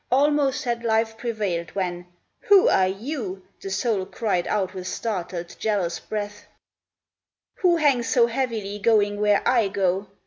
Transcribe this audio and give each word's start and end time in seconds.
Almost 0.11 0.63
had 0.63 0.83
life 0.83 1.15
prevailed 1.15 1.75
when," 1.75 2.07
Who 2.47 2.67
are 2.69 2.87
you," 2.87 3.43
The 3.61 3.69
soul 3.69 4.07
cried 4.07 4.47
out 4.47 4.73
with 4.73 4.87
startled, 4.87 5.55
jealous 5.59 5.99
breath," 5.99 6.47
Who 7.59 7.75
hang 7.77 8.01
so 8.01 8.25
heavily, 8.25 8.79
going 8.79 9.21
where 9.21 9.47
I 9.47 9.67
go 9.67 10.07